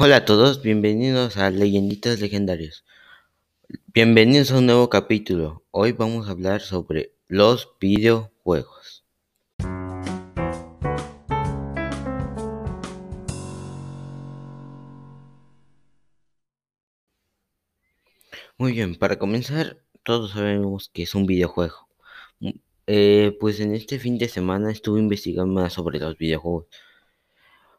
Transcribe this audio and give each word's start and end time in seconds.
Hola 0.00 0.18
a 0.18 0.24
todos, 0.24 0.62
bienvenidos 0.62 1.38
a 1.38 1.50
Leyenditas 1.50 2.20
Legendarias. 2.20 2.84
Bienvenidos 3.88 4.52
a 4.52 4.58
un 4.58 4.66
nuevo 4.66 4.88
capítulo. 4.88 5.64
Hoy 5.72 5.90
vamos 5.90 6.28
a 6.28 6.30
hablar 6.30 6.60
sobre 6.60 7.16
los 7.26 7.68
videojuegos. 7.80 9.04
Muy 18.56 18.70
bien, 18.70 18.94
para 18.94 19.18
comenzar, 19.18 19.82
todos 20.04 20.30
sabemos 20.30 20.90
que 20.90 21.02
es 21.02 21.16
un 21.16 21.26
videojuego. 21.26 21.88
Mm, 22.38 22.50
eh, 22.86 23.36
pues 23.40 23.58
en 23.58 23.74
este 23.74 23.98
fin 23.98 24.16
de 24.16 24.28
semana 24.28 24.70
estuve 24.70 25.00
investigando 25.00 25.52
más 25.52 25.72
sobre 25.72 25.98
los 25.98 26.16
videojuegos. 26.16 26.66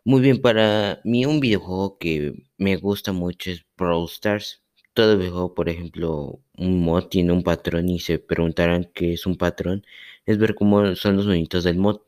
Muy 0.10 0.22
bien, 0.22 0.42
para 0.42 1.02
mí 1.04 1.28
un 1.28 1.40
videojuego 1.40 2.00
que 2.00 2.34
me 2.58 2.78
gusta 2.78 3.12
mucho 3.12 3.52
es 3.52 3.64
Brawl 3.78 4.06
Stars. 4.08 4.64
Todo 4.96 5.16
videojuego, 5.20 5.54
por 5.54 5.70
ejemplo, 5.70 6.40
un 6.58 6.82
mod 6.82 7.10
tiene 7.10 7.32
un 7.32 7.44
patrón 7.44 7.90
y 7.90 8.00
se 8.00 8.18
preguntarán 8.18 8.90
qué 8.96 9.14
es 9.14 9.28
un 9.28 9.38
patrón, 9.38 9.86
es 10.26 10.40
ver 10.40 10.56
cómo 10.56 10.96
son 10.96 11.16
los 11.18 11.28
monitos 11.28 11.64
del 11.64 11.78
mod. 11.78 12.02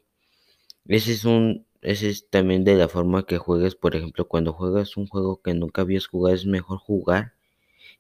Ese 0.88 1.14
es 1.14 1.26
un, 1.26 1.68
ese 1.82 2.10
es 2.10 2.30
también 2.30 2.64
de 2.64 2.76
la 2.76 2.88
forma 2.90 3.26
que 3.26 3.38
juegues, 3.38 3.76
por 3.76 3.96
ejemplo, 3.96 4.28
cuando 4.28 4.54
juegas 4.54 4.98
un 4.98 5.08
juego 5.08 5.42
que 5.42 5.54
nunca 5.54 5.84
habías 5.84 6.08
jugado 6.08 6.36
es 6.36 6.46
mejor 6.48 6.80
jugar 6.80 7.34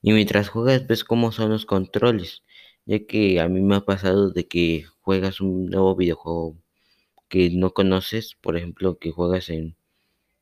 y 0.02 0.14
mientras 0.14 0.50
juegas 0.50 0.88
ves 0.88 1.04
cómo 1.04 1.32
son 1.32 1.52
los 1.52 1.66
controles, 1.66 2.44
ya 2.86 3.06
que 3.06 3.40
a 3.42 3.50
mí 3.50 3.62
me 3.62 3.76
ha 3.78 3.82
pasado 3.86 4.32
de 4.32 4.48
que 4.48 4.86
juegas 5.02 5.42
un 5.42 5.68
nuevo 5.68 5.96
videojuego 5.96 6.58
que 7.30 7.50
no 7.52 7.74
conoces, 7.74 8.36
por 8.42 8.58
ejemplo, 8.58 9.00
que 9.00 9.12
juegas 9.12 9.50
en 9.50 9.76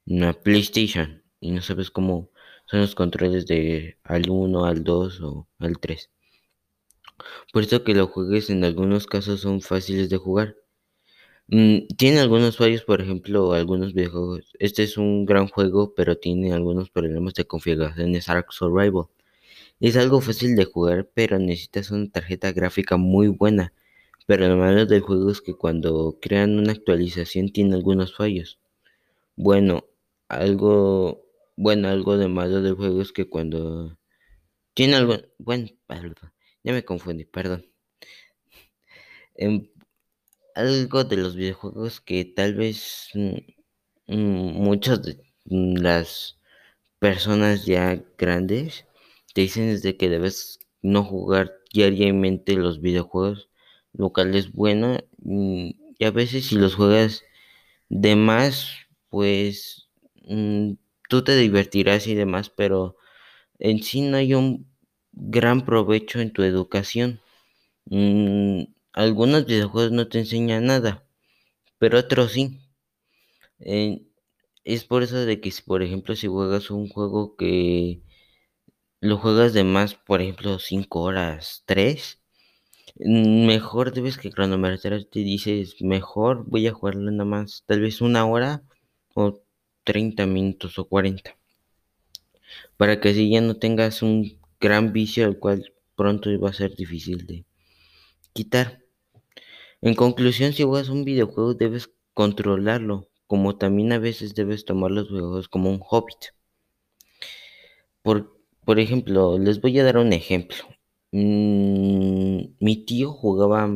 una 0.09 0.33
PlayStation 0.33 1.23
y 1.39 1.51
no 1.51 1.61
sabes 1.61 1.91
cómo 1.91 2.31
son 2.65 2.81
los 2.81 2.95
controles 2.95 3.45
de 3.45 3.97
al 4.03 4.29
1, 4.29 4.65
al 4.65 4.83
2 4.83 5.21
o 5.21 5.47
al 5.59 5.79
3. 5.79 6.09
Por 7.53 7.63
eso 7.63 7.83
que 7.83 7.93
los 7.93 8.09
juegues 8.09 8.49
en 8.49 8.63
algunos 8.63 9.05
casos 9.07 9.41
son 9.41 9.61
fáciles 9.61 10.09
de 10.09 10.17
jugar. 10.17 10.55
Mm, 11.47 11.87
tiene 11.97 12.19
algunos 12.19 12.57
fallos, 12.57 12.83
por 12.83 13.01
ejemplo, 13.01 13.53
algunos 13.53 13.93
videojuegos. 13.93 14.53
Este 14.59 14.83
es 14.83 14.97
un 14.97 15.25
gran 15.25 15.47
juego, 15.47 15.93
pero 15.95 16.17
tiene 16.17 16.53
algunos 16.53 16.89
problemas 16.89 17.33
de 17.35 17.45
configuración 17.45 18.15
Ark 18.27 18.51
Survival. 18.51 19.05
Es 19.79 19.97
algo 19.97 20.21
fácil 20.21 20.55
de 20.55 20.65
jugar, 20.65 21.09
pero 21.13 21.39
necesitas 21.39 21.91
una 21.91 22.09
tarjeta 22.09 22.51
gráfica 22.51 22.97
muy 22.97 23.27
buena. 23.29 23.73
Pero 24.27 24.47
lo 24.47 24.57
malo 24.57 24.85
del 24.85 25.01
juego 25.01 25.31
es 25.31 25.41
que 25.41 25.55
cuando 25.55 26.17
crean 26.21 26.57
una 26.59 26.71
actualización 26.73 27.49
tiene 27.51 27.75
algunos 27.75 28.15
fallos. 28.15 28.59
Bueno, 29.35 29.88
algo, 30.29 31.25
bueno, 31.57 31.89
algo 31.89 32.17
de 32.17 32.27
malo 32.29 32.61
del 32.61 32.75
juego 32.75 33.01
es 33.01 33.11
que 33.11 33.29
cuando 33.29 33.97
tiene 34.75 34.95
algo, 34.95 35.17
bueno, 35.39 35.67
ya 36.63 36.73
me 36.73 36.85
confundí, 36.85 37.25
perdón. 37.25 37.65
Em, 39.35 39.67
algo 40.55 41.03
de 41.05 41.17
los 41.17 41.35
videojuegos 41.35 42.01
que 42.01 42.25
tal 42.25 42.55
vez 42.55 43.09
mm, 43.13 43.37
mm, 44.07 44.53
muchas 44.67 45.03
de 45.03 45.17
las 45.45 46.39
personas 46.99 47.65
ya 47.65 48.03
grandes 48.17 48.85
te 49.33 49.41
dicen 49.41 49.69
es 49.69 49.81
de 49.83 49.97
que 49.97 50.09
debes 50.09 50.59
no 50.81 51.03
jugar 51.03 51.53
diariamente 51.73 52.55
los 52.55 52.81
videojuegos, 52.81 53.49
lo 53.93 54.11
cual 54.11 54.35
es 54.35 54.51
bueno 54.51 54.97
y 55.23 56.05
a 56.05 56.11
veces 56.11 56.47
si 56.47 56.55
los 56.55 56.75
juegas 56.75 57.23
de 57.89 58.15
más, 58.15 58.71
pues 59.09 59.88
Mm, 60.27 60.73
tú 61.09 61.23
te 61.23 61.35
divertirás 61.35 62.07
y 62.07 62.15
demás, 62.15 62.49
pero 62.49 62.95
en 63.59 63.83
sí 63.83 64.01
no 64.01 64.17
hay 64.17 64.33
un 64.35 64.67
gran 65.13 65.65
provecho 65.65 66.19
en 66.21 66.33
tu 66.33 66.43
educación. 66.43 67.21
Mm, 67.85 68.63
algunos 68.93 69.45
videojuegos 69.47 69.91
no 69.93 70.09
te 70.09 70.19
enseñan 70.19 70.67
nada, 70.67 71.05
pero 71.79 71.99
otros 71.99 72.33
sí. 72.33 72.59
es 74.63 74.85
por 74.85 75.03
eso 75.03 75.17
de 75.17 75.41
que, 75.41 75.51
por 75.65 75.81
ejemplo, 75.83 76.15
si 76.15 76.27
juegas 76.27 76.71
un 76.71 76.87
juego 76.89 77.35
que 77.35 78.01
lo 79.01 79.17
juegas 79.17 79.53
de 79.53 79.63
más, 79.63 79.95
por 79.95 80.21
ejemplo, 80.21 80.59
5 80.59 81.01
horas, 81.01 81.63
3, 81.65 82.21
mm, 82.99 83.47
mejor 83.47 83.93
debes 83.93 84.17
que 84.17 84.31
cronometrar, 84.31 85.05
te 85.05 85.21
dices, 85.21 85.75
mejor 85.81 86.45
voy 86.47 86.67
a 86.67 86.73
jugarlo 86.73 87.11
nada 87.11 87.25
más, 87.25 87.63
tal 87.67 87.81
vez 87.81 88.01
una 88.01 88.25
hora 88.27 88.63
o 89.15 89.41
30 89.83 90.25
minutos 90.25 90.77
o 90.79 90.87
40. 90.87 91.35
Para 92.77 92.99
que 92.99 93.09
así 93.09 93.29
ya 93.29 93.41
no 93.41 93.57
tengas 93.57 94.01
un 94.01 94.39
gran 94.59 94.93
vicio 94.93 95.25
al 95.25 95.39
cual 95.39 95.73
pronto 95.95 96.29
va 96.39 96.49
a 96.49 96.53
ser 96.53 96.75
difícil 96.75 97.25
de 97.25 97.45
quitar. 98.33 98.79
En 99.81 99.95
conclusión, 99.95 100.53
si 100.53 100.63
juegas 100.63 100.89
un 100.89 101.05
videojuego 101.05 101.53
debes 101.53 101.91
controlarlo, 102.13 103.09
como 103.27 103.57
también 103.57 103.91
a 103.93 103.99
veces 103.99 104.35
debes 104.35 104.65
tomar 104.65 104.91
los 104.91 105.09
videojuegos 105.09 105.47
como 105.49 105.69
un 105.69 105.79
hobby. 105.79 106.13
Por, 108.01 108.37
por 108.65 108.79
ejemplo, 108.79 109.37
les 109.37 109.61
voy 109.61 109.79
a 109.79 109.83
dar 109.83 109.97
un 109.97 110.13
ejemplo. 110.13 110.57
Mm, 111.11 112.55
mi 112.59 112.85
tío 112.85 113.11
jugaba, 113.11 113.69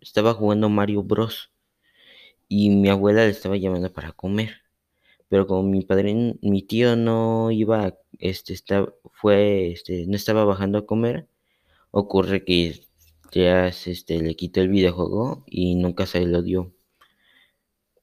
estaba 0.00 0.34
jugando 0.34 0.68
Mario 0.68 1.02
Bros. 1.02 1.50
Y 2.48 2.70
mi 2.70 2.88
abuela 2.88 3.24
le 3.24 3.30
estaba 3.30 3.56
llamando 3.56 3.92
para 3.92 4.12
comer 4.12 4.65
pero 5.28 5.46
como 5.46 5.62
mi 5.64 5.82
padre, 5.82 6.36
mi 6.42 6.62
tío 6.62 6.96
no 6.96 7.50
iba, 7.50 7.98
este, 8.18 8.52
está, 8.54 8.86
fue, 9.12 9.72
este, 9.72 10.06
no 10.06 10.16
estaba 10.16 10.44
bajando 10.44 10.78
a 10.78 10.86
comer, 10.86 11.28
ocurre 11.90 12.44
que 12.44 12.82
ya, 13.32 13.68
este, 13.68 14.20
le 14.22 14.36
quitó 14.36 14.60
el 14.60 14.68
videojuego 14.68 15.44
y 15.46 15.74
nunca 15.76 16.06
se 16.06 16.26
lo 16.26 16.42
dio, 16.42 16.74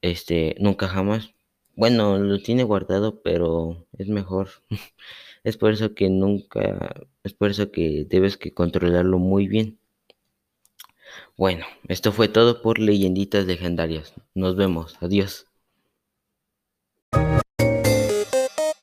este, 0.01 0.55
nunca 0.59 0.87
jamás. 0.87 1.33
Bueno, 1.75 2.19
lo 2.19 2.39
tiene 2.39 2.63
guardado, 2.63 3.21
pero 3.23 3.87
es 3.97 4.07
mejor. 4.09 4.49
es 5.43 5.57
por 5.57 5.71
eso 5.71 5.95
que 5.95 6.09
nunca, 6.09 7.07
es 7.23 7.33
por 7.33 7.49
eso 7.51 7.71
que 7.71 8.05
debes 8.09 8.37
que 8.37 8.53
controlarlo 8.53 9.17
muy 9.19 9.47
bien. 9.47 9.79
Bueno, 11.37 11.65
esto 11.87 12.11
fue 12.11 12.27
todo 12.27 12.61
por 12.61 12.79
leyenditas 12.79 13.45
legendarias. 13.45 14.13
Nos 14.33 14.55
vemos. 14.55 14.97
Adiós. 15.01 15.47